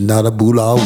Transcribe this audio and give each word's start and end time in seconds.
Not 0.00 0.26
a 0.26 0.30
Boulard 0.30 0.80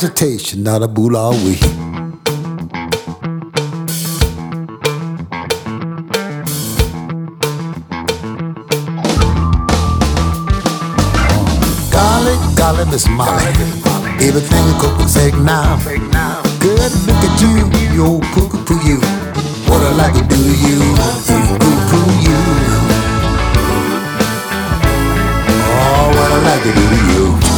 consultation, 0.00 0.62
not 0.62 0.82
a 0.82 0.88
Boulard 0.88 1.36
week. 1.44 1.60
Golly, 11.92 12.34
golly, 12.56 12.86
Miss 12.86 13.06
Molly. 13.10 13.44
Everything 14.24 14.66
you 14.68 14.74
cook 14.80 14.96
was 14.96 15.14
fake 15.14 15.36
now. 15.36 15.76
Good 16.60 16.80
look 17.04 17.20
at 17.20 17.40
you, 17.42 17.68
yo 17.94 18.20
poo 18.32 18.48
poo 18.48 18.80
you. 18.88 18.96
What 19.68 19.82
I 19.82 19.92
like 19.98 20.14
to 20.14 20.22
do 20.22 20.36
to 20.36 20.54
you, 20.64 20.78
poo 21.28 21.76
poo 21.90 22.08
you. 22.24 22.40
Oh, 25.76 26.08
what 26.16 26.32
I 26.32 26.40
like 26.48 26.62
to 26.62 26.72
do 26.72 26.88
to 26.88 27.00
you. 27.12 27.49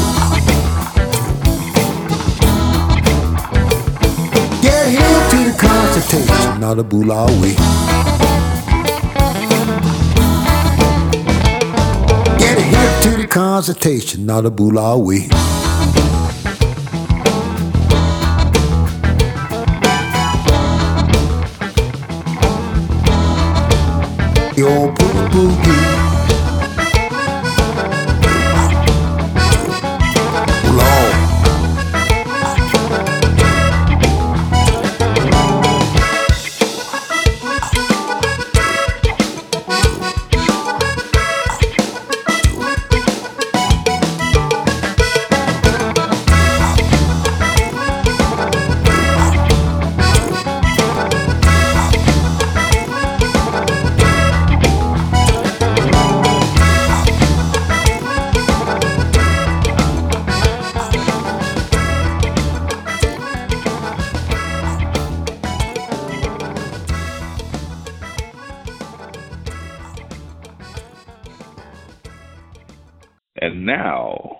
Consultation, 5.92 6.60
not 6.60 6.78
a 6.78 6.84
week. 7.42 7.56
Get 12.38 12.58
here 12.58 13.02
to 13.02 13.10
the 13.20 13.26
consultation, 13.28 14.24
not 14.24 14.46
a 14.46 14.50
week. 15.02 15.30
Your 24.56 24.94
poo 24.94 25.28
poo 25.28 26.11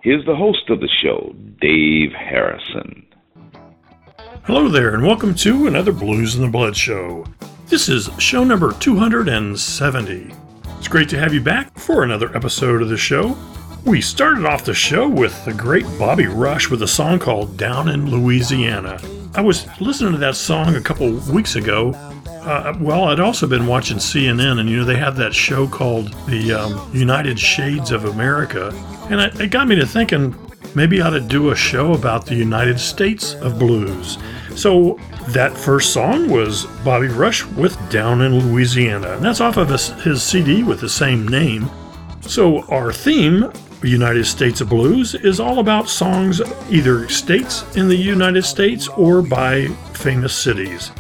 here's 0.03 0.25
the 0.27 0.35
host 0.35 0.69
of 0.69 0.81
the 0.81 0.89
show, 0.89 1.33
Dave 1.61 2.13
Harrison. 2.13 3.07
Hello 4.43 4.69
there, 4.69 4.95
and 4.95 5.07
welcome 5.07 5.33
to 5.37 5.69
another 5.69 5.93
Blues 5.93 6.35
in 6.35 6.43
the 6.43 6.49
Blood 6.49 6.77
show. 6.77 7.25
This 7.67 7.89
is 7.89 8.11
show 8.19 8.43
number 8.43 8.73
270. 8.73 10.35
It's 10.79 10.89
great 10.89 11.09
to 11.11 11.19
have 11.19 11.33
you 11.33 11.41
back 11.41 11.79
for 11.79 12.03
another 12.03 12.37
episode 12.37 12.83
of 12.83 12.89
the 12.89 12.97
show. 12.97 13.39
We 13.85 14.01
started 14.01 14.45
off 14.45 14.65
the 14.65 14.75
show 14.75 15.09
with 15.09 15.45
the 15.45 15.55
great 15.55 15.87
Bobby 16.01 16.27
Rush 16.27 16.69
with 16.69 16.83
a 16.83 16.89
song 16.89 17.21
called 17.21 17.57
Down 17.57 17.89
in 17.89 18.11
Louisiana. 18.11 19.01
I 19.35 19.41
was 19.41 19.69
listening 19.81 20.13
to 20.13 20.19
that 20.19 20.35
song 20.35 20.75
a 20.75 20.81
couple 20.81 21.13
weeks 21.33 21.55
ago. 21.55 21.93
Uh, 22.43 22.77
well, 22.81 23.05
I'd 23.05 23.21
also 23.21 23.47
been 23.47 23.69
watching 23.69 23.99
CNN, 23.99 24.59
and 24.59 24.69
you 24.69 24.79
know, 24.79 24.85
they 24.85 24.97
have 24.97 25.17
that 25.17 25.33
show 25.33 25.69
called 25.69 26.13
The 26.27 26.53
um, 26.53 26.91
United 26.93 27.39
Shades 27.39 27.93
of 27.93 28.05
America. 28.07 28.71
And 29.11 29.21
it, 29.21 29.41
it 29.41 29.51
got 29.53 29.69
me 29.69 29.77
to 29.77 29.87
thinking 29.87 30.35
maybe 30.75 31.01
I 31.01 31.07
ought 31.07 31.11
to 31.11 31.21
do 31.21 31.51
a 31.51 31.57
show 31.57 31.93
about 31.93 32.27
the 32.27 32.35
United 32.35 32.81
States 32.81 33.35
of 33.35 33.61
blues. 33.61 34.19
So 34.57 34.99
that 35.29 35.57
first 35.57 35.93
song 35.93 36.29
was 36.29 36.67
Bobby 36.85 37.07
Rush 37.07 37.45
with 37.45 37.79
Down 37.91 38.23
in 38.23 38.51
Louisiana, 38.51 39.13
and 39.13 39.25
that's 39.25 39.41
off 39.41 39.57
of 39.57 39.69
his, 39.69 39.91
his 40.03 40.21
CD 40.21 40.65
with 40.65 40.81
the 40.81 40.89
same 40.89 41.29
name. 41.29 41.71
So 42.23 42.63
our 42.65 42.93
theme, 42.93 43.53
United 43.85 44.25
States 44.25 44.61
of 44.61 44.69
Blues, 44.69 45.15
is 45.15 45.39
all 45.39 45.61
about 45.61 45.89
songs 45.89 46.43
either 46.71 47.09
states 47.09 47.77
in 47.77 47.89
the 47.89 47.97
United 47.97 48.45
States 48.45 48.89
or 48.89 49.23
by 49.23 49.67
famous 49.95 50.35
cities. 50.35 50.91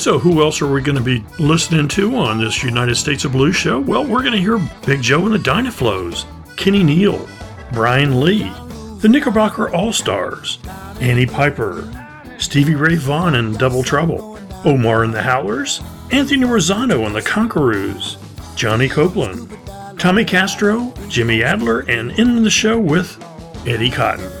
So, 0.00 0.18
who 0.18 0.40
else 0.40 0.62
are 0.62 0.66
we 0.66 0.80
going 0.80 0.96
to 0.96 1.04
be 1.04 1.22
listening 1.38 1.86
to 1.88 2.16
on 2.16 2.40
this 2.40 2.62
United 2.62 2.94
States 2.94 3.26
of 3.26 3.32
Blues 3.32 3.54
show? 3.54 3.78
Well, 3.78 4.02
we're 4.02 4.22
going 4.22 4.32
to 4.32 4.38
hear 4.38 4.56
Big 4.86 5.02
Joe 5.02 5.26
and 5.26 5.34
the 5.34 5.38
Dynaflows, 5.38 6.24
Kenny 6.56 6.82
Neal, 6.82 7.28
Bryan 7.74 8.18
Lee, 8.18 8.50
the 9.00 9.10
Knickerbocker 9.10 9.68
All 9.74 9.92
Stars, 9.92 10.58
Annie 11.02 11.26
Piper, 11.26 11.86
Stevie 12.38 12.76
Ray 12.76 12.96
Vaughan 12.96 13.34
and 13.34 13.58
Double 13.58 13.82
Trouble, 13.82 14.38
Omar 14.64 15.04
and 15.04 15.12
the 15.12 15.20
Howlers, 15.20 15.82
Anthony 16.10 16.46
Rosano 16.46 17.04
and 17.04 17.14
the 17.14 17.20
Conqueroos, 17.20 18.16
Johnny 18.56 18.88
Copeland, 18.88 19.54
Tommy 19.98 20.24
Castro, 20.24 20.94
Jimmy 21.08 21.42
Adler, 21.42 21.80
and 21.80 22.12
in 22.12 22.42
the 22.42 22.48
show 22.48 22.78
with 22.80 23.22
Eddie 23.66 23.90
Cotton. 23.90 24.32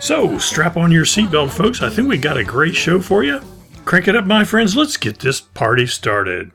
So, 0.00 0.38
strap 0.38 0.78
on 0.78 0.90
your 0.90 1.04
seatbelt, 1.04 1.50
folks. 1.50 1.82
I 1.82 1.90
think 1.90 2.08
we 2.08 2.16
got 2.16 2.38
a 2.38 2.44
great 2.44 2.74
show 2.74 3.00
for 3.00 3.22
you. 3.22 3.42
Crank 3.84 4.08
it 4.08 4.16
up, 4.16 4.24
my 4.24 4.44
friends. 4.44 4.74
Let's 4.74 4.96
get 4.96 5.18
this 5.18 5.40
party 5.40 5.86
started. 5.86 6.50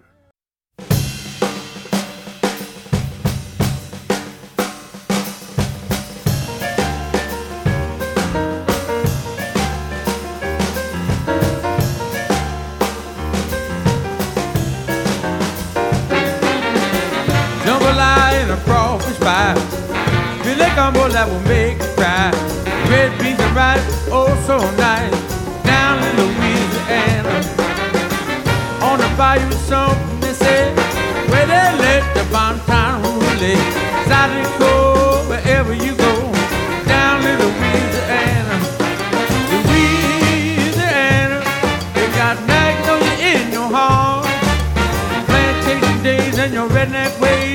Days 46.86 47.49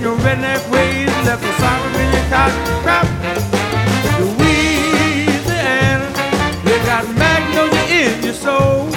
your 0.00 0.16
redneck 0.18 0.62
ways 0.70 1.10
left 1.26 1.44
a 1.44 1.52
sorrow 1.60 1.98
in 2.00 2.12
your 2.14 2.26
cotton 2.30 2.64
crop. 2.82 3.06
Louisiana, 4.20 6.08
you 6.64 6.76
got 6.86 7.04
magnolia 7.18 8.14
in 8.14 8.22
your 8.22 8.32
soul. 8.32 8.90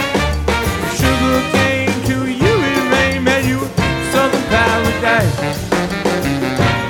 Sugar 0.96 1.42
cane 1.52 2.00
to 2.06 2.18
you 2.32 2.54
in 2.72 2.92
rain, 2.94 3.24
man, 3.24 3.44
you 3.50 3.60
southern 4.12 4.44
paradise. 4.54 5.36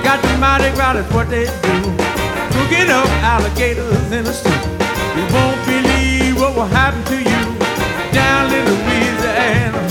Got 0.04 0.22
the 0.22 0.38
Mardi 0.38 0.70
Gras, 0.76 0.94
that's 0.94 1.12
what 1.14 1.30
they 1.30 1.46
do. 1.46 1.78
Cooking 2.56 2.90
up 2.92 3.10
alligators 3.34 4.12
in 4.12 4.24
the 4.26 4.34
stew. 4.34 4.52
You 5.18 5.26
won't 5.34 5.66
believe 5.66 6.36
what 6.40 6.54
will 6.56 6.68
happen 6.68 7.04
to 7.06 7.18
you 7.18 7.42
down 8.12 8.54
in 8.54 8.66
Louisiana 8.66 9.82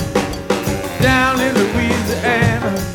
down 1.01 1.41
in 1.41 1.55
Louisiana, 1.55 2.94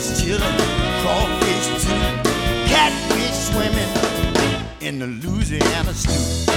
Alligators 0.00 0.22
chillin', 0.22 0.56
crawfish 1.02 1.66
too, 1.84 2.30
catfish 2.70 3.36
swimming 3.50 3.92
in 4.80 4.98
the 4.98 5.06
Louisiana 5.06 5.92
stew. 5.92 6.49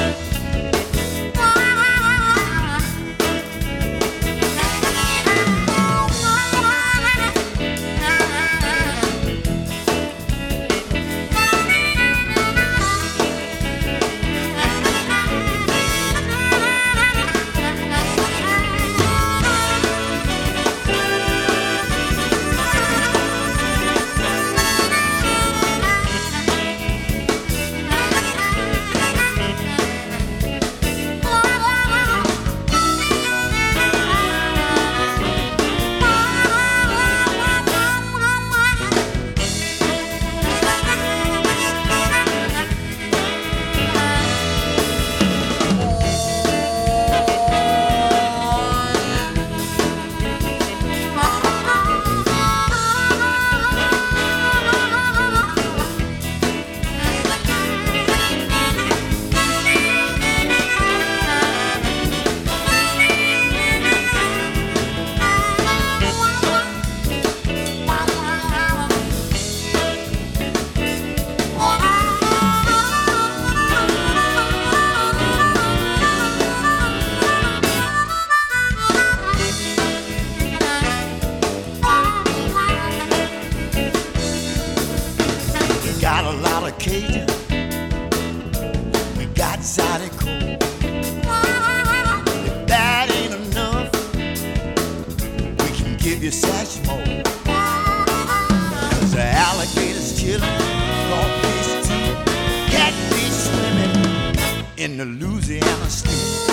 Louisiana 106.01 106.52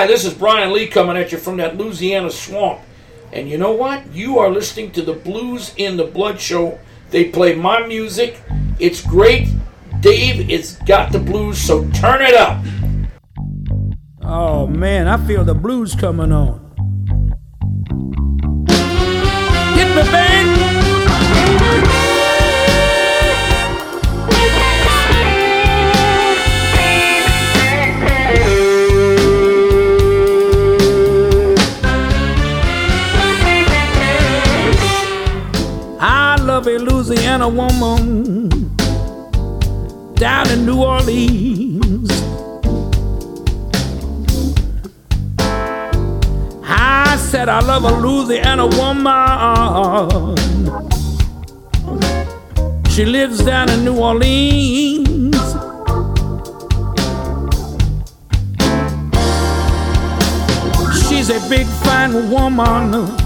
Hi, 0.00 0.06
this 0.06 0.24
is 0.24 0.32
Bryan 0.32 0.72
Lee 0.72 0.86
coming 0.86 1.18
at 1.18 1.30
you 1.30 1.36
from 1.36 1.58
that 1.58 1.76
Louisiana 1.76 2.30
swamp. 2.30 2.80
And 3.34 3.50
you 3.50 3.58
know 3.58 3.72
what? 3.72 4.10
You 4.14 4.38
are 4.38 4.48
listening 4.48 4.92
to 4.92 5.02
the 5.02 5.12
Blues 5.12 5.74
in 5.76 5.98
the 5.98 6.06
Blood 6.06 6.40
show. 6.40 6.78
They 7.10 7.26
play 7.26 7.54
my 7.54 7.86
music. 7.86 8.40
It's 8.78 9.02
great. 9.02 9.48
Dave, 10.00 10.48
it's 10.48 10.76
got 10.84 11.12
the 11.12 11.18
blues, 11.18 11.58
so 11.58 11.86
turn 11.90 12.22
it 12.22 12.32
up. 12.32 12.64
Oh 14.22 14.66
man, 14.66 15.06
I 15.06 15.18
feel 15.26 15.44
the 15.44 15.54
blues 15.54 15.94
coming 15.94 16.32
on. 16.32 16.69
Love 36.60 36.68
a 36.68 36.78
Louisiana 36.78 37.48
woman 37.48 38.50
down 40.16 40.50
in 40.50 40.66
New 40.66 40.82
Orleans. 40.82 42.10
I 46.62 47.16
said 47.16 47.48
I 47.48 47.60
love 47.60 47.84
a 47.84 47.92
Louisiana 47.98 48.66
woman. 48.66 50.36
She 52.90 53.06
lives 53.06 53.42
down 53.42 53.70
in 53.70 53.82
New 53.82 53.98
Orleans. 53.98 55.34
She's 61.08 61.30
a 61.30 61.40
big 61.48 61.66
fine 61.66 62.28
woman. 62.30 63.16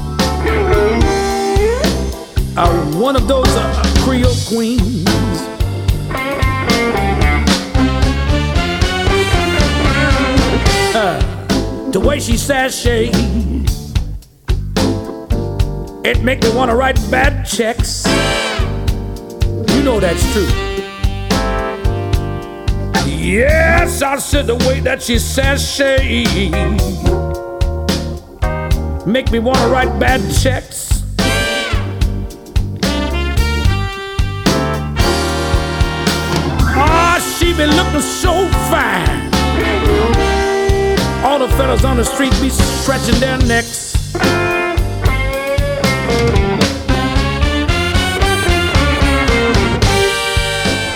Uh, 2.56 2.70
one 2.92 3.16
of 3.16 3.26
those 3.26 3.48
uh, 3.48 3.82
Creole 4.04 4.32
queens. 4.46 5.04
Uh, 10.94 11.90
the 11.90 11.98
way 11.98 12.20
she 12.20 12.36
sashay, 12.36 13.10
it 16.08 16.22
make 16.22 16.40
me 16.44 16.50
wanna 16.54 16.76
write 16.76 16.94
bad 17.10 17.44
checks. 17.44 18.06
You 19.74 19.82
know 19.82 19.98
that's 19.98 20.22
true. 20.32 20.46
Yes, 23.04 24.00
I 24.00 24.16
said 24.18 24.46
the 24.46 24.54
way 24.68 24.78
that 24.78 25.02
she 25.02 25.18
sashay 25.18 26.24
make 29.04 29.32
me 29.32 29.40
wanna 29.40 29.66
write 29.66 29.98
bad 29.98 30.20
checks. 30.40 30.93
Be 37.56 37.66
looking 37.66 38.00
so 38.00 38.48
fine. 38.68 39.30
All 41.24 41.38
the 41.38 41.48
fellas 41.56 41.84
on 41.84 41.96
the 41.96 42.04
street 42.04 42.32
be 42.40 42.48
stretching 42.48 43.18
their 43.20 43.38
necks. 43.38 43.94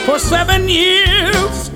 For 0.05 0.19
seven 0.19 0.69
years, 0.69 1.71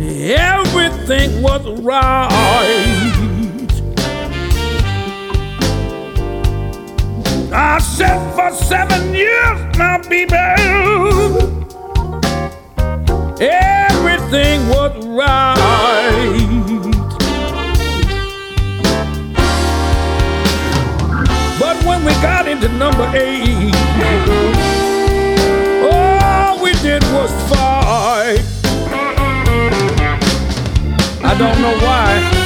everything 0.00 1.42
was 1.42 1.64
right. 1.80 2.28
I 7.52 7.78
said 7.78 8.34
for 8.34 8.50
seven 8.52 9.14
years 9.14 9.76
now, 9.78 9.98
baby, 10.08 11.57
everything 13.40 14.68
was 14.68 15.06
right. 15.06 15.58
But 21.58 21.84
when 21.84 22.04
we 22.04 22.12
got 22.22 22.48
into 22.48 22.68
number 22.68 23.10
eight, 23.14 23.74
all 25.92 26.62
we 26.62 26.72
did 26.82 27.02
was 27.12 27.30
fight. 27.50 28.44
I 31.24 31.34
don't 31.38 31.60
know 31.60 31.76
why. 31.84 32.37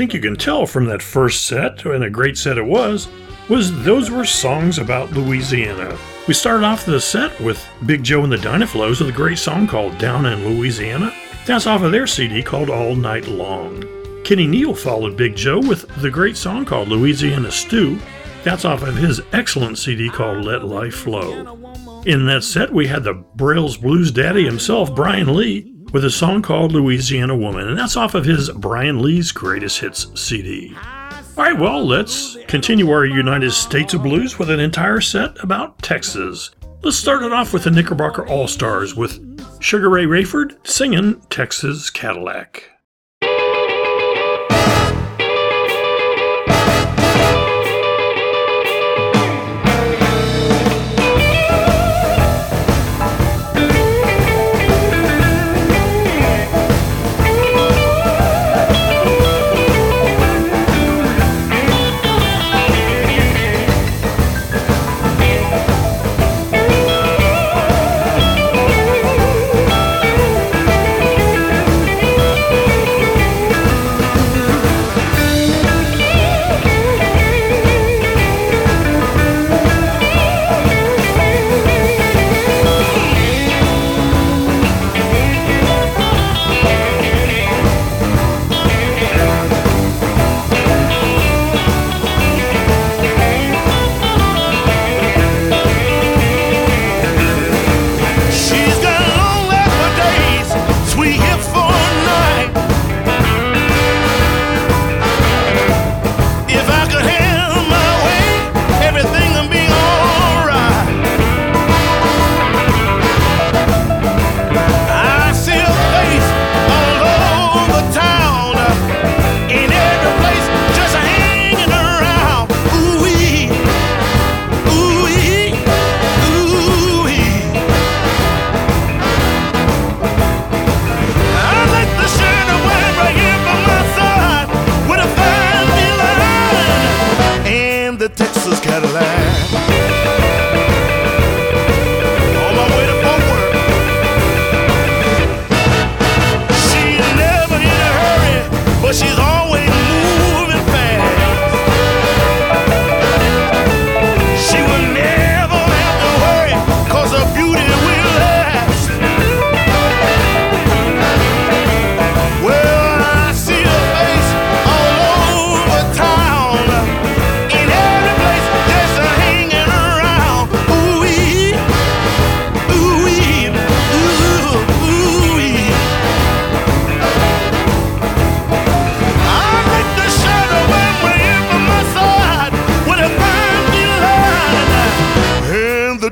Think 0.00 0.14
you 0.14 0.20
can 0.20 0.36
tell 0.36 0.64
from 0.64 0.86
that 0.86 1.02
first 1.02 1.46
set, 1.46 1.84
and 1.84 2.02
a 2.02 2.08
great 2.08 2.38
set 2.38 2.56
it 2.56 2.64
was, 2.64 3.06
was 3.50 3.84
those 3.84 4.10
were 4.10 4.24
songs 4.24 4.78
about 4.78 5.12
Louisiana. 5.12 5.94
We 6.26 6.32
started 6.32 6.64
off 6.64 6.86
the 6.86 6.98
set 6.98 7.38
with 7.38 7.62
Big 7.84 8.02
Joe 8.02 8.24
and 8.24 8.32
the 8.32 8.38
Dynaflows 8.38 9.00
with 9.00 9.10
a 9.10 9.12
great 9.12 9.36
song 9.36 9.66
called 9.66 9.98
Down 9.98 10.24
in 10.24 10.56
Louisiana. 10.56 11.14
That's 11.44 11.66
off 11.66 11.82
of 11.82 11.92
their 11.92 12.06
CD 12.06 12.42
called 12.42 12.70
All 12.70 12.96
Night 12.96 13.28
Long. 13.28 13.84
Kenny 14.24 14.46
Neal 14.46 14.74
followed 14.74 15.18
Big 15.18 15.36
Joe 15.36 15.58
with 15.58 15.86
the 16.00 16.10
great 16.10 16.38
song 16.38 16.64
called 16.64 16.88
Louisiana 16.88 17.52
Stew. 17.52 17.98
That's 18.42 18.64
off 18.64 18.82
of 18.82 18.96
his 18.96 19.20
excellent 19.34 19.76
CD 19.76 20.08
called 20.08 20.46
Let 20.46 20.64
Life 20.64 20.94
Flow. 20.94 22.02
In 22.06 22.24
that 22.24 22.42
set, 22.42 22.72
we 22.72 22.86
had 22.86 23.04
the 23.04 23.12
Braille's 23.12 23.76
Blues 23.76 24.10
Daddy 24.10 24.46
himself, 24.46 24.94
Bryan 24.94 25.36
Lee, 25.36 25.69
with 25.92 26.04
a 26.04 26.10
song 26.10 26.42
called 26.42 26.72
Louisiana 26.72 27.36
Woman, 27.36 27.68
and 27.68 27.78
that's 27.78 27.96
off 27.96 28.14
of 28.14 28.24
his 28.24 28.50
Bryan 28.50 29.02
Lee's 29.02 29.32
Greatest 29.32 29.80
Hits 29.80 30.06
CD. 30.20 30.74
All 31.36 31.44
right, 31.44 31.58
well, 31.58 31.84
let's 31.86 32.36
continue 32.48 32.90
our 32.90 33.04
United 33.04 33.52
States 33.52 33.94
of 33.94 34.02
Blues 34.02 34.38
with 34.38 34.50
an 34.50 34.60
entire 34.60 35.00
set 35.00 35.42
about 35.42 35.78
Texas. 35.82 36.50
Let's 36.82 36.96
start 36.96 37.22
it 37.22 37.32
off 37.32 37.52
with 37.52 37.64
the 37.64 37.70
Knickerbocker 37.70 38.26
All 38.26 38.48
Stars 38.48 38.94
with 38.94 39.20
Sugar 39.60 39.90
Ray 39.90 40.06
Rayford 40.06 40.66
singing 40.66 41.20
Texas 41.28 41.90
Cadillac. 41.90 42.64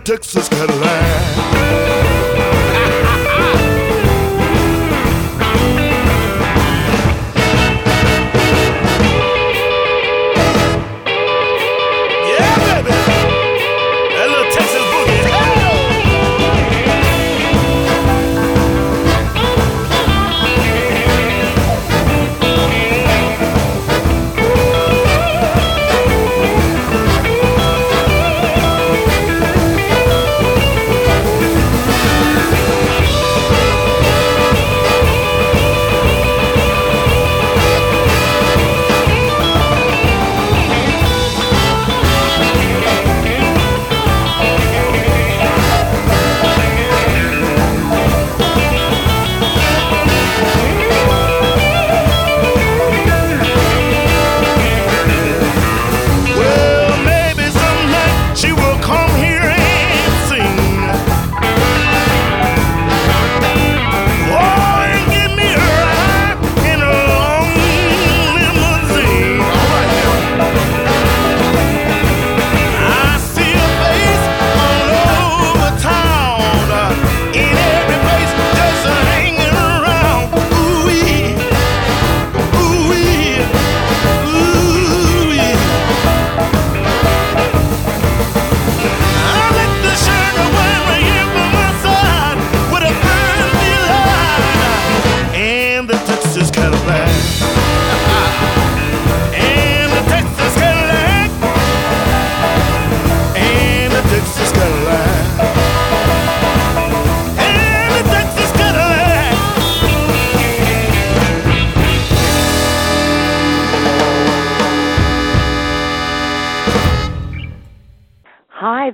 Texas 0.08 0.48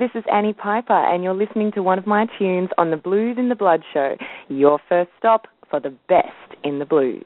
this 0.04 0.20
is 0.20 0.24
Annie 0.30 0.52
Piper, 0.52 0.92
and 0.92 1.24
you're 1.24 1.32
listening 1.32 1.72
to 1.72 1.82
one 1.82 1.98
of 1.98 2.06
my 2.06 2.26
tunes 2.38 2.68
on 2.76 2.90
the 2.90 2.96
Blues 2.98 3.38
in 3.38 3.48
the 3.48 3.54
Blood 3.54 3.82
show, 3.94 4.18
your 4.48 4.78
first 4.86 5.08
stop 5.18 5.46
for 5.70 5.80
the 5.80 5.94
best 6.10 6.60
in 6.62 6.78
the 6.78 6.84
blues. 6.84 7.24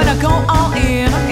when 0.00 0.08
I 0.08 0.18
go 0.18 0.30
all 0.48 0.72
in. 0.72 1.29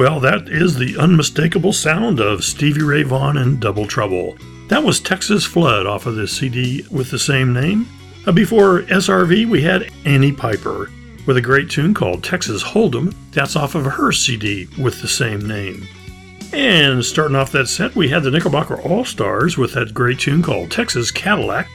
Well, 0.00 0.18
that 0.20 0.48
is 0.48 0.76
the 0.76 0.96
unmistakable 0.96 1.74
sound 1.74 2.20
of 2.20 2.42
Stevie 2.42 2.82
Ray 2.82 3.02
Vaughan 3.02 3.36
and 3.36 3.60
Double 3.60 3.86
Trouble. 3.86 4.34
That 4.68 4.82
was 4.82 4.98
Texas 4.98 5.44
Flood 5.44 5.84
off 5.84 6.06
of 6.06 6.14
the 6.14 6.26
CD 6.26 6.86
with 6.90 7.10
the 7.10 7.18
same 7.18 7.52
name. 7.52 7.86
Uh, 8.26 8.32
before 8.32 8.80
SRV, 8.84 9.46
we 9.46 9.60
had 9.60 9.90
Annie 10.06 10.32
Piper 10.32 10.90
with 11.26 11.36
a 11.36 11.42
great 11.42 11.68
tune 11.68 11.92
called 11.92 12.24
Texas 12.24 12.62
Hold'em. 12.62 13.14
That's 13.32 13.56
off 13.56 13.74
of 13.74 13.84
her 13.84 14.10
CD 14.10 14.68
with 14.78 15.02
the 15.02 15.06
same 15.06 15.46
name. 15.46 15.86
And 16.54 17.04
starting 17.04 17.36
off 17.36 17.52
that 17.52 17.68
set, 17.68 17.94
we 17.94 18.08
had 18.08 18.22
the 18.22 18.30
Knickerbocker 18.30 18.80
All 18.80 19.04
Stars 19.04 19.58
with 19.58 19.74
that 19.74 19.92
great 19.92 20.18
tune 20.18 20.40
called 20.42 20.70
Texas 20.70 21.10
Cadillac 21.10 21.68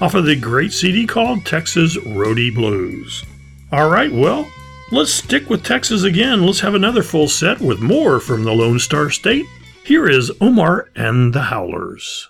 off 0.00 0.14
of 0.14 0.24
the 0.24 0.36
great 0.36 0.72
CD 0.72 1.04
called 1.04 1.44
Texas 1.44 1.96
Roadie 1.96 2.54
Blues. 2.54 3.24
All 3.72 3.90
right, 3.90 4.12
well, 4.12 4.48
let's 4.92 5.12
stick 5.12 5.48
with 5.48 5.64
Texas 5.64 6.04
again. 6.04 6.44
Let's 6.44 6.60
have 6.60 6.74
another 6.74 7.02
full 7.02 7.26
set 7.26 7.60
with 7.60 7.80
more 7.80 8.20
from 8.20 8.44
the 8.44 8.52
Lone 8.52 8.78
Star 8.78 9.10
State. 9.10 9.46
Here 9.84 10.08
is 10.08 10.30
Omar 10.40 10.90
and 10.94 11.32
the 11.32 11.42
Howlers. 11.42 12.28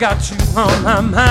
got 0.00 0.30
you 0.30 0.38
on 0.56 0.82
my 0.82 1.00
mind. 1.02 1.29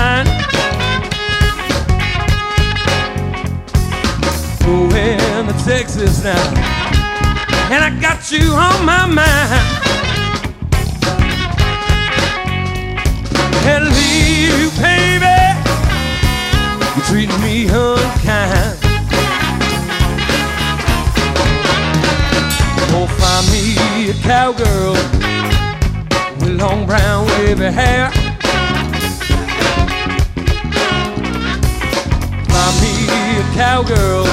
cowgirl. 33.60 34.24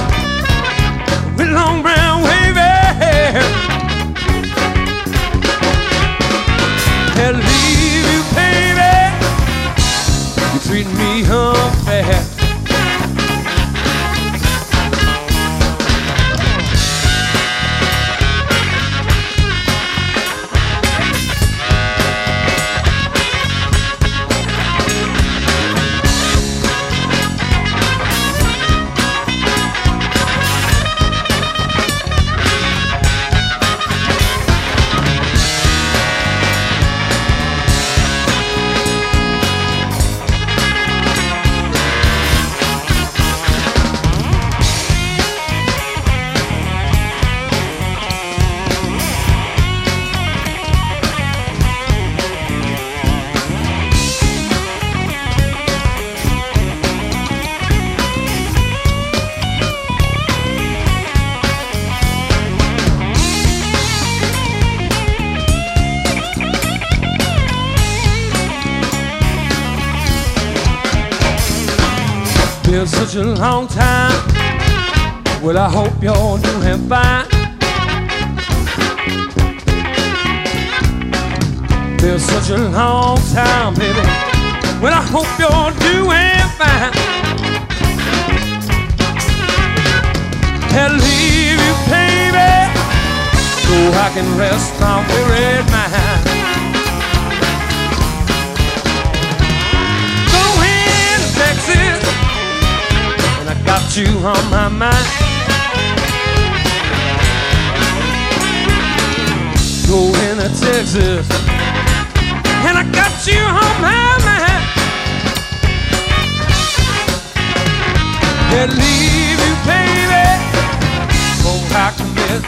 With 1.35 1.49
long 1.49 1.81
brown 1.81 2.06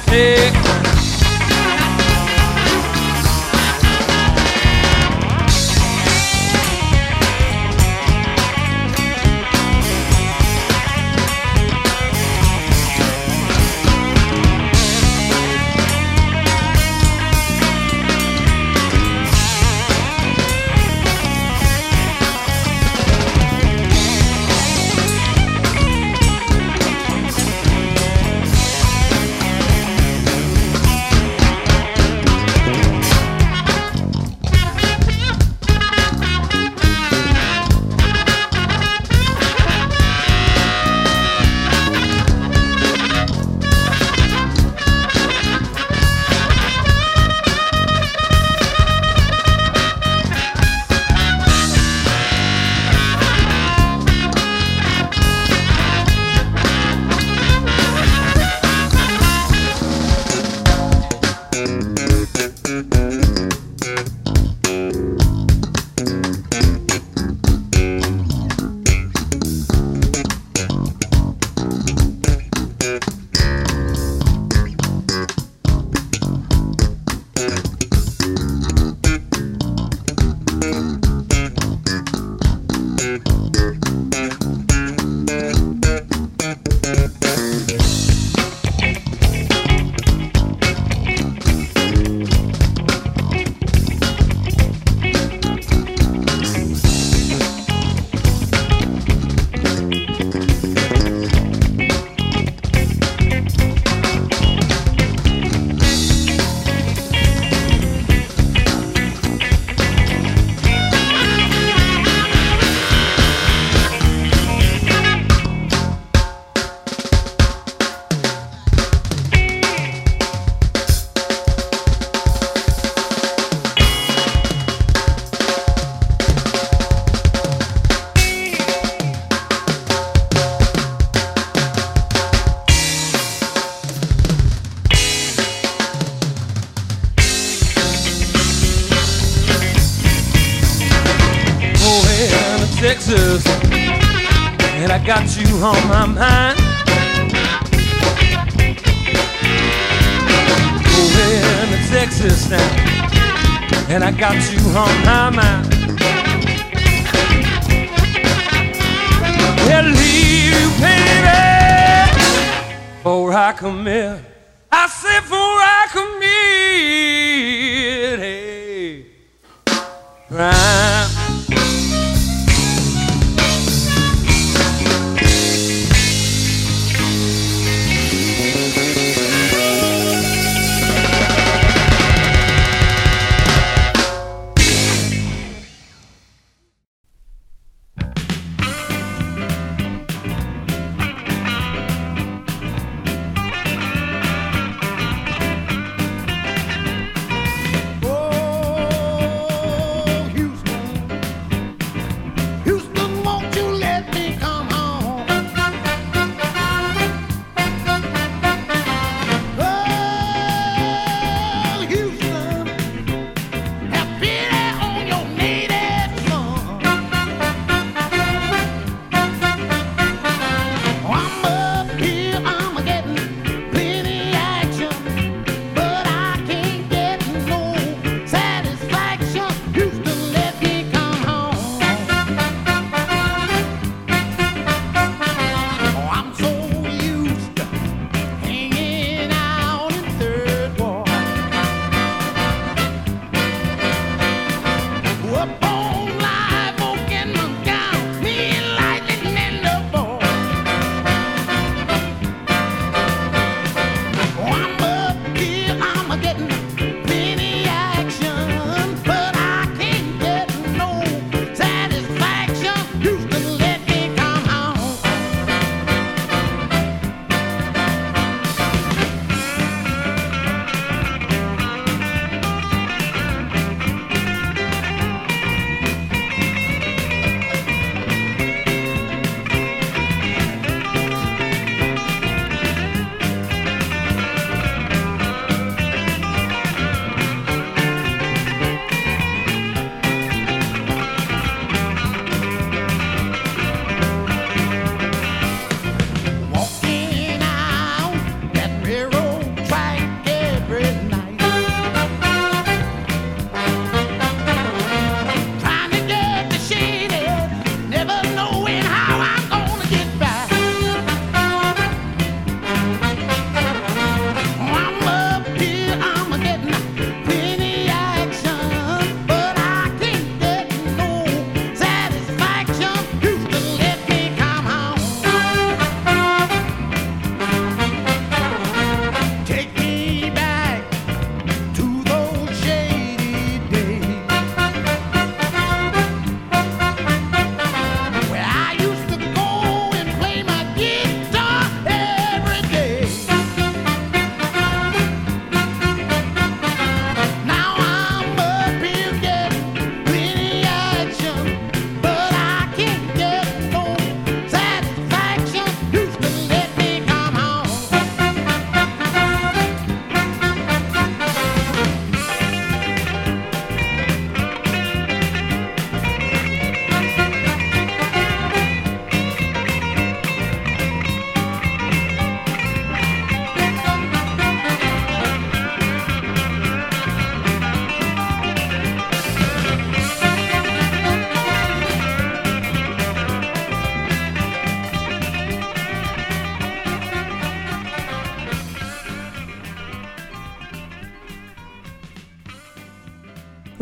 Hey. 0.09 0.88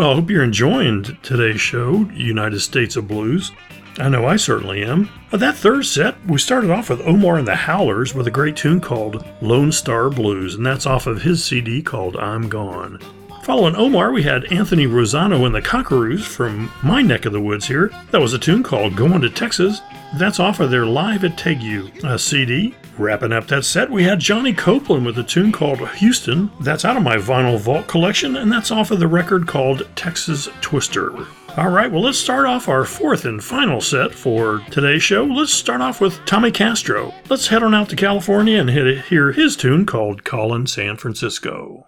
Well, 0.07 0.13
I 0.13 0.19
hope 0.21 0.29
you're 0.29 0.41
enjoying 0.41 1.03
today's 1.21 1.59
show, 1.59 2.09
United 2.13 2.61
States 2.61 2.95
of 2.95 3.09
Blues. 3.09 3.51
I 3.99 4.07
know 4.07 4.25
I 4.25 4.37
certainly 4.37 4.81
am. 4.81 5.09
Uh, 5.33 5.35
that 5.35 5.57
third 5.57 5.85
set, 5.85 6.15
we 6.25 6.37
started 6.37 6.71
off 6.71 6.89
with 6.89 7.01
Omar 7.01 7.37
and 7.37 7.45
the 7.45 7.57
Howlers 7.57 8.15
with 8.15 8.25
a 8.25 8.31
great 8.31 8.55
tune 8.55 8.79
called 8.79 9.25
Lone 9.41 9.69
Star 9.69 10.09
Blues, 10.09 10.55
and 10.55 10.65
that's 10.65 10.85
off 10.85 11.07
of 11.07 11.23
his 11.23 11.43
CD 11.43 11.81
called 11.81 12.15
I'm 12.15 12.47
Gone. 12.47 12.99
Following 13.43 13.75
Omar, 13.75 14.13
we 14.13 14.23
had 14.23 14.45
Anthony 14.45 14.87
Rosano 14.87 15.45
and 15.45 15.53
the 15.53 15.61
Conqueroos 15.61 16.23
from 16.23 16.71
my 16.81 17.01
neck 17.01 17.25
of 17.25 17.33
the 17.33 17.41
woods 17.41 17.67
here. 17.67 17.91
That 18.11 18.21
was 18.21 18.31
a 18.31 18.39
tune 18.39 18.63
called 18.63 18.95
Going 18.95 19.19
to 19.19 19.29
Texas. 19.29 19.81
That's 20.17 20.39
off 20.39 20.61
of 20.61 20.71
their 20.71 20.85
Live 20.85 21.25
at 21.25 21.37
Tegu 21.37 22.05
uh, 22.05 22.17
CD. 22.17 22.77
Wrapping 22.97 23.31
up 23.31 23.45
that 23.47 23.63
set, 23.63 23.91
we 23.91 24.05
had 24.05 24.19
Johnny 24.19 24.53
Copeland 24.53 25.05
with 25.05 25.19
a 25.19 25.23
tune 25.23 25.51
called 25.51 25.87
Houston. 25.89 26.49
That's 26.59 26.83
out 26.83 26.97
of 26.97 27.03
my 27.03 27.17
vinyl 27.17 27.59
vault 27.59 27.85
collection, 27.85 28.35
and 28.35 28.51
that's 28.51 28.71
off 28.71 28.89
of 28.89 28.99
the 28.99 29.07
record 29.07 29.45
called 29.45 29.87
Texas 29.95 30.49
Twister. 30.61 31.13
All 31.57 31.69
right, 31.69 31.91
well, 31.91 32.01
let's 32.01 32.17
start 32.17 32.47
off 32.47 32.67
our 32.67 32.85
fourth 32.85 33.25
and 33.25 33.43
final 33.43 33.81
set 33.81 34.15
for 34.15 34.63
today's 34.71 35.03
show. 35.03 35.25
Let's 35.25 35.53
start 35.53 35.81
off 35.81 36.01
with 36.01 36.25
Tommy 36.25 36.49
Castro. 36.49 37.13
Let's 37.29 37.47
head 37.47 37.61
on 37.61 37.75
out 37.75 37.89
to 37.89 37.95
California 37.95 38.59
and 38.59 38.69
hear 38.69 39.31
his 39.31 39.55
tune 39.55 39.85
called 39.85 40.23
Callin' 40.23 40.65
San 40.65 40.97
Francisco. 40.97 41.85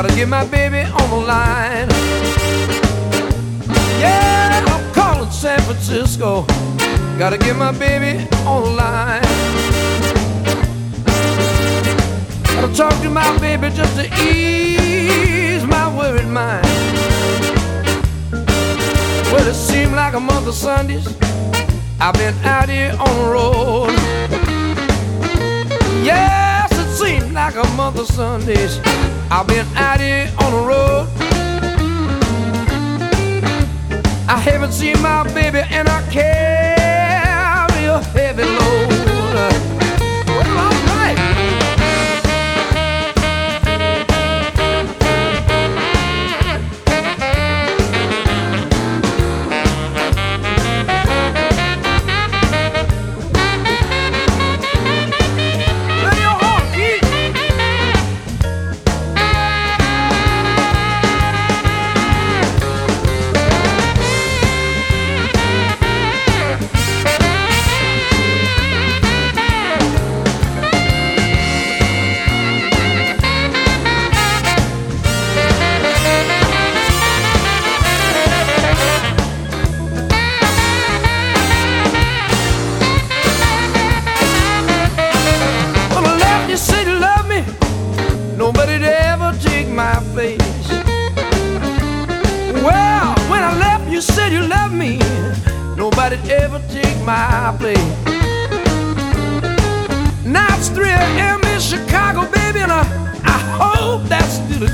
Gotta 0.00 0.14
get 0.14 0.28
my 0.28 0.44
baby 0.44 0.88
on 0.92 1.10
the 1.10 1.26
line. 1.26 1.88
Yeah, 3.98 4.64
I'm 4.68 4.94
calling 4.94 5.28
San 5.28 5.58
Francisco. 5.62 6.42
Gotta 7.18 7.36
get 7.36 7.56
my 7.56 7.72
baby 7.72 8.24
on 8.46 8.62
the 8.62 8.70
line. 8.78 9.22
Gotta 12.44 12.72
talk 12.76 12.92
to 13.02 13.10
my 13.10 13.38
baby 13.38 13.70
just 13.70 13.96
to 13.96 14.04
ease 14.22 15.66
my 15.66 15.88
worried 15.98 16.28
mind. 16.28 16.64
Well, 19.32 19.48
it 19.48 19.54
seemed 19.54 19.96
like 19.96 20.14
a 20.14 20.20
month 20.20 20.46
of 20.46 20.54
Sundays. 20.54 21.08
I've 21.98 22.14
been 22.14 22.36
out 22.44 22.68
here 22.68 22.94
on 23.00 23.16
the 23.16 23.30
road. 23.32 23.90
Yes, 26.04 26.70
it 26.70 26.88
seemed 26.94 27.32
like 27.32 27.56
a 27.56 27.66
month 27.74 27.98
of 27.98 28.06
Sundays. 28.06 28.78
I've 29.30 29.46
been 29.46 29.66
out 29.76 30.00
here 30.00 30.30
on 30.38 30.52
the 30.52 30.58
road. 30.66 31.06
I 34.26 34.38
haven't 34.38 34.72
seen 34.72 35.00
my 35.02 35.22
baby, 35.34 35.60
and 35.70 35.88
I 35.88 36.02
carry 36.10 37.84
a 37.84 38.00
heavy 38.00 38.44
load. 38.44 39.77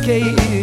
escape. 0.07 0.54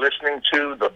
listening 0.00 0.40
to 0.52 0.74
the 0.76 0.90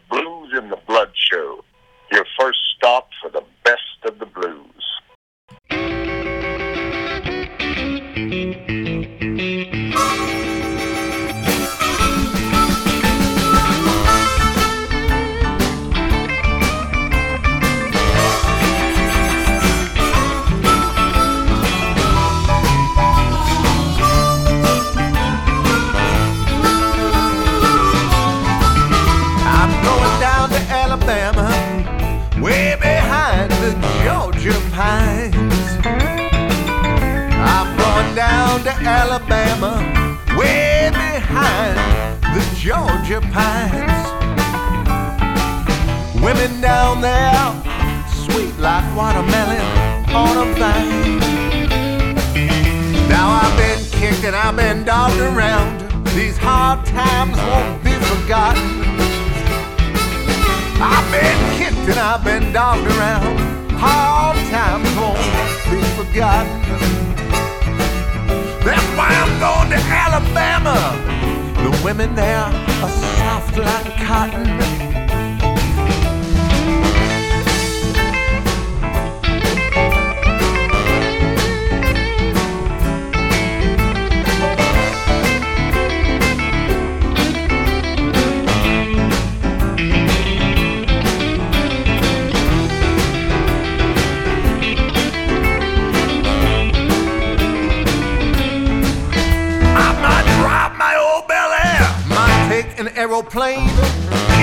aeroplane. 103.04 103.68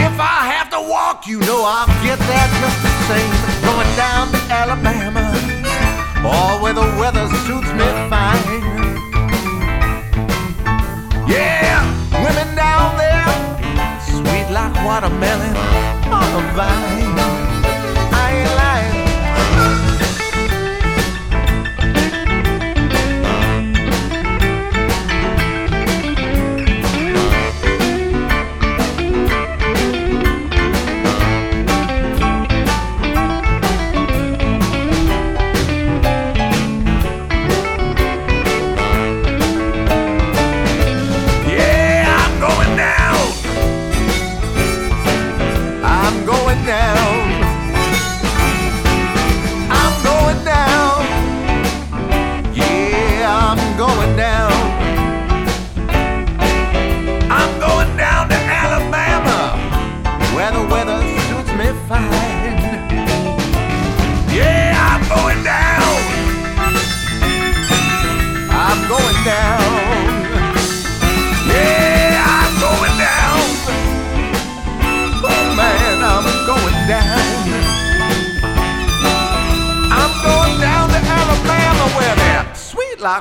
If 0.06 0.16
I 0.20 0.46
have 0.54 0.70
to 0.70 0.82
walk, 0.88 1.26
you 1.26 1.40
know 1.40 1.64
I'll 1.66 1.88
get 2.06 2.20
there 2.30 2.48
just 2.62 2.80
the 2.86 2.94
same. 3.10 3.34
Going 3.66 3.92
down 3.98 4.30
to 4.34 4.40
Alabama, 4.54 5.26
or 6.22 6.62
where 6.62 6.74
the 6.74 6.88
weather 7.02 7.26
suits 7.46 7.72
me 7.74 7.88
fine. 8.12 8.62
Yeah, 11.28 11.82
women 12.24 12.50
down 12.56 12.98
there, 13.02 13.26
sweet 14.14 14.48
like 14.54 14.76
watermelon 14.86 15.58
on 16.18 16.30
a 16.40 16.54
vine. 16.54 17.51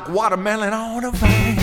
like 0.01 0.09
watermelon 0.09 0.73
on 0.73 1.05
a 1.05 1.11
vine. 1.11 1.60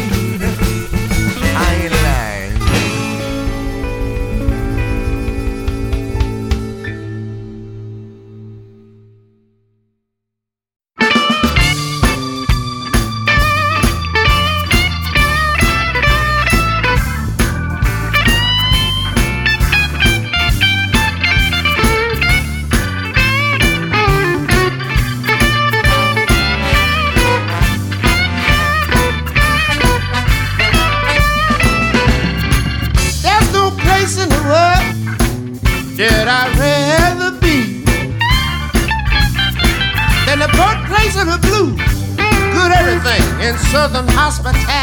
hospitality. 44.28 44.76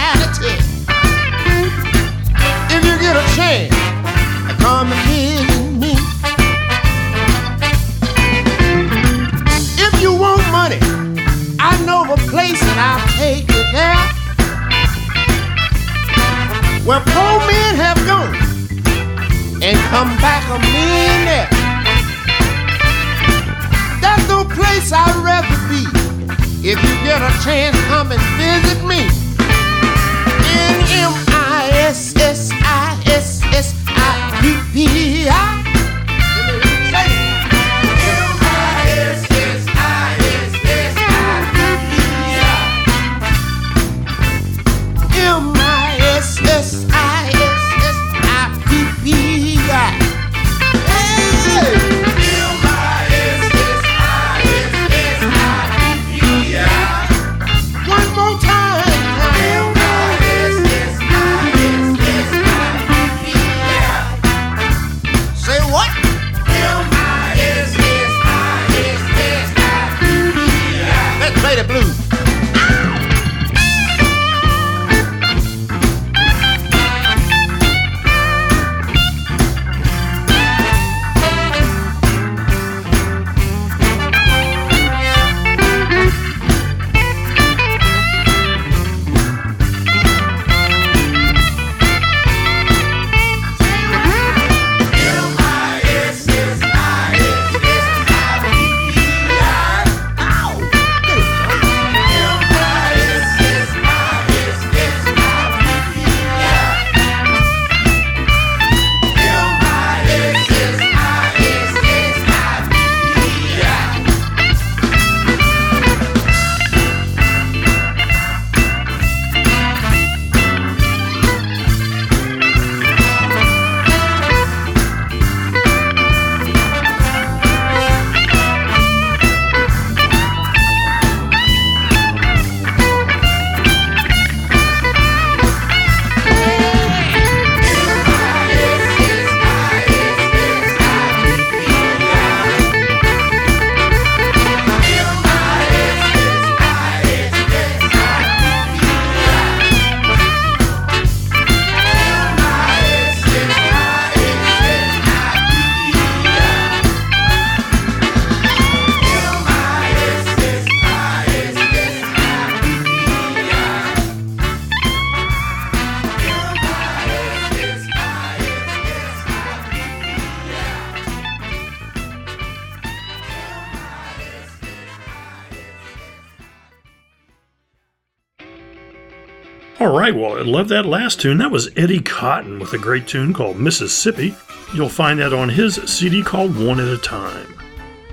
Love 180.47 180.69
that 180.69 180.87
last 180.87 181.21
tune. 181.21 181.39
That 181.39 181.51
was 181.51 181.71
Eddie 181.77 182.01
Cotton 182.01 182.59
with 182.59 182.73
a 182.73 182.79
great 182.79 183.07
tune 183.07 183.33
called 183.33 183.59
Mississippi. 183.59 184.35
You'll 184.75 184.89
find 184.89 185.21
that 185.21 185.33
on 185.33 185.49
his 185.49 185.77
CD 185.91 186.23
called 186.23 186.57
One 186.57 186.81
at 186.81 186.89
a 186.89 186.99
Time. 186.99 187.55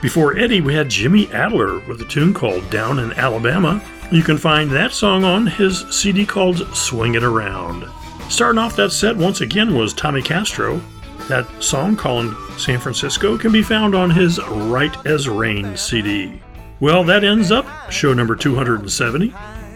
Before 0.02 0.38
Eddie, 0.38 0.62
we 0.62 0.74
had 0.74 0.90
Jimmy 0.90 1.32
Adler 1.32 1.80
with 1.88 2.02
a 2.02 2.06
tune 2.06 2.34
called 2.34 2.70
Down 2.70 3.00
in 3.00 3.14
Alabama. 3.14 3.84
You 4.12 4.24
can 4.24 4.38
find 4.38 4.70
that 4.72 4.92
song 4.92 5.24
on 5.24 5.48
his 5.48 5.86
CD 5.90 6.26
called 6.26 6.76
Swing 6.76 7.16
It 7.16 7.24
Around. 7.24 7.88
Starting 8.30 8.60
off 8.60 8.76
that 8.76 8.92
set 8.92 9.16
once 9.16 9.42
again 9.42 9.76
was 9.76 9.94
Tommy 9.94 10.22
Castro. 10.22 10.82
That 11.28 11.48
song 11.62 11.96
called 11.96 12.36
San 12.58 12.80
Francisco 12.80 13.38
can 13.38 13.52
be 13.52 13.64
found 13.64 13.94
on 13.96 14.10
his 14.10 14.40
Right 14.48 14.96
as 15.06 15.30
Rain 15.30 15.78
CD. 15.78 16.42
Well, 16.80 17.04
that 17.04 17.24
ends 17.24 17.52
up 17.52 17.92
show 17.92 18.14
number 18.14 18.36
270, 18.36 19.34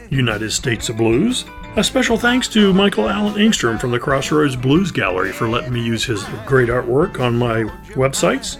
United 0.09 0.51
States 0.51 0.89
of 0.89 0.97
Blues. 0.97 1.45
A 1.77 1.83
special 1.83 2.17
thanks 2.17 2.47
to 2.49 2.71
Michael 2.71 3.09
Allen 3.09 3.33
Engstrom 3.33 3.77
from 3.77 3.91
the 3.91 3.99
Crossroads 3.99 4.55
Blues 4.55 4.91
Gallery 4.91 5.33
for 5.33 5.49
letting 5.49 5.73
me 5.73 5.83
use 5.83 6.05
his 6.05 6.23
great 6.45 6.69
artwork 6.69 7.19
on 7.19 7.37
my 7.37 7.63
websites. 7.95 8.57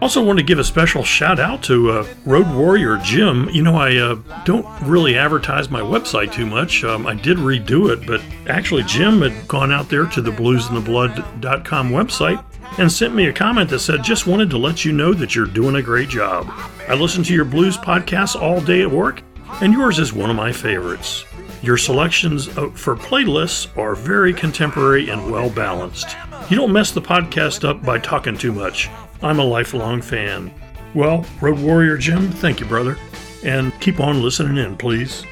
Also, 0.00 0.22
want 0.22 0.38
to 0.38 0.44
give 0.44 0.60
a 0.60 0.64
special 0.64 1.02
shout 1.02 1.40
out 1.40 1.60
to 1.64 1.90
uh, 1.90 2.06
Road 2.24 2.46
Warrior 2.54 2.98
Jim. 2.98 3.48
You 3.50 3.62
know, 3.62 3.74
I 3.74 3.96
uh, 3.96 4.14
don't 4.44 4.64
really 4.82 5.18
advertise 5.18 5.70
my 5.70 5.80
website 5.80 6.32
too 6.32 6.46
much. 6.46 6.84
Um, 6.84 7.04
I 7.04 7.14
did 7.14 7.36
redo 7.38 7.90
it, 7.90 8.06
but 8.06 8.22
actually, 8.48 8.84
Jim 8.84 9.22
had 9.22 9.48
gone 9.48 9.72
out 9.72 9.88
there 9.88 10.06
to 10.06 10.20
the 10.20 10.30
bluzndablood.com 10.30 11.90
website 11.90 12.44
and 12.78 12.90
sent 12.90 13.12
me 13.12 13.26
a 13.26 13.32
comment 13.32 13.70
that 13.70 13.80
said, 13.80 14.04
Just 14.04 14.28
wanted 14.28 14.50
to 14.50 14.58
let 14.58 14.84
you 14.84 14.92
know 14.92 15.12
that 15.14 15.34
you're 15.34 15.46
doing 15.46 15.74
a 15.74 15.82
great 15.82 16.08
job. 16.08 16.46
I 16.88 16.94
listen 16.94 17.24
to 17.24 17.34
your 17.34 17.44
blues 17.44 17.76
podcasts 17.76 18.40
all 18.40 18.60
day 18.60 18.82
at 18.82 18.90
work, 18.90 19.20
and 19.60 19.72
yours 19.72 19.98
is 19.98 20.12
one 20.12 20.30
of 20.30 20.36
my 20.36 20.52
favorites. 20.52 21.24
Your 21.62 21.76
selections 21.76 22.46
for 22.46 22.96
playlists 22.96 23.76
are 23.78 23.94
very 23.94 24.34
contemporary 24.34 25.10
and 25.10 25.30
well 25.30 25.48
balanced. 25.48 26.16
You 26.50 26.56
don't 26.56 26.72
mess 26.72 26.90
the 26.90 27.00
podcast 27.00 27.66
up 27.66 27.84
by 27.84 28.00
talking 28.00 28.36
too 28.36 28.52
much. 28.52 28.90
I'm 29.22 29.38
a 29.38 29.44
lifelong 29.44 30.02
fan. 30.02 30.52
Well, 30.92 31.24
Road 31.40 31.60
Warrior 31.60 31.96
Jim, 31.98 32.30
thank 32.32 32.58
you, 32.58 32.66
brother. 32.66 32.96
And 33.44 33.72
keep 33.80 34.00
on 34.00 34.22
listening 34.22 34.56
in, 34.62 34.76
please. 34.76 35.24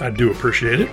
I 0.00 0.10
do 0.10 0.30
appreciate 0.30 0.80
it. 0.80 0.90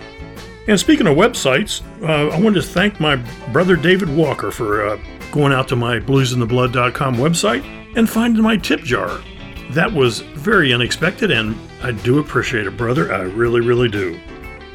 And 0.68 0.80
speaking 0.80 1.08
of 1.08 1.18
websites, 1.18 1.82
uh, 2.02 2.34
I 2.34 2.40
wanted 2.40 2.62
to 2.62 2.68
thank 2.68 3.00
my 3.00 3.18
brother 3.52 3.76
David 3.76 4.10
Walker 4.10 4.50
for 4.50 4.88
uh, 4.88 5.00
going 5.32 5.52
out 5.52 5.68
to 5.68 5.76
my 5.76 6.00
bluzndablood.com 6.00 7.18
website 7.18 7.64
and 7.98 8.10
finding 8.10 8.42
my 8.42 8.56
tip 8.56 8.82
jar. 8.82 9.20
That 9.72 9.92
was 9.92 10.22
very 10.22 10.74
unexpected, 10.74 11.32
and 11.32 11.56
I 11.84 11.92
do 11.92 12.20
appreciate 12.20 12.66
it, 12.66 12.78
brother. 12.78 13.14
I 13.14 13.24
really, 13.24 13.60
really 13.60 13.90
do. 13.90 14.20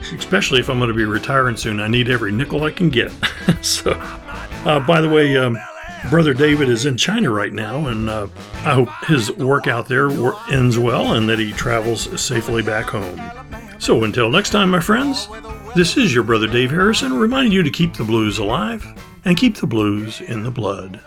Especially 0.00 0.60
if 0.60 0.68
I'm 0.68 0.78
going 0.78 0.88
to 0.88 0.94
be 0.94 1.04
retiring 1.04 1.56
soon, 1.56 1.80
I 1.80 1.88
need 1.88 2.08
every 2.08 2.32
nickel 2.32 2.64
I 2.64 2.70
can 2.70 2.88
get. 2.88 3.12
so, 3.62 3.92
uh, 3.92 4.80
by 4.86 5.00
the 5.00 5.08
way, 5.08 5.36
um, 5.36 5.58
Brother 6.08 6.32
David 6.32 6.68
is 6.68 6.86
in 6.86 6.96
China 6.96 7.30
right 7.30 7.52
now, 7.52 7.86
and 7.86 8.08
uh, 8.08 8.26
I 8.56 8.74
hope 8.74 8.88
his 9.06 9.30
work 9.32 9.66
out 9.66 9.86
there 9.86 10.10
ends 10.50 10.78
well 10.78 11.12
and 11.12 11.28
that 11.28 11.38
he 11.38 11.52
travels 11.52 12.20
safely 12.20 12.62
back 12.62 12.86
home. 12.86 13.20
So 13.78 14.04
until 14.04 14.30
next 14.30 14.50
time, 14.50 14.70
my 14.70 14.80
friends, 14.80 15.28
this 15.74 15.96
is 15.96 16.14
your 16.14 16.24
brother 16.24 16.46
Dave 16.46 16.70
Harrison 16.70 17.12
reminding 17.12 17.52
you 17.52 17.62
to 17.62 17.70
keep 17.70 17.94
the 17.94 18.04
blues 18.04 18.38
alive 18.38 18.86
and 19.24 19.36
keep 19.36 19.56
the 19.56 19.66
blues 19.66 20.20
in 20.20 20.42
the 20.42 20.50
blood. 20.50 21.00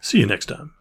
See 0.00 0.20
you 0.20 0.26
next 0.26 0.46
time. 0.46 0.73